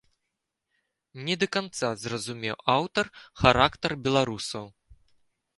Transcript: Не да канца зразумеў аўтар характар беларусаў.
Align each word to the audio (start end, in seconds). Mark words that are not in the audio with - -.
Не 1.27 1.35
да 1.43 1.47
канца 1.57 1.91
зразумеў 2.03 2.55
аўтар 2.77 3.05
характар 3.43 3.91
беларусаў. 4.09 4.65